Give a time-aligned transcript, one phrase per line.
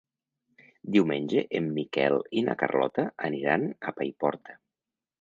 [0.95, 4.61] Diumenge en Miquel i na Carlota aniran a Paiporta.